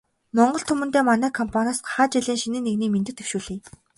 [0.35, 3.59] Монгол түмэндээ манай компаниас гахай жилийн шинийн нэгний мэндийг дэвшүүлье.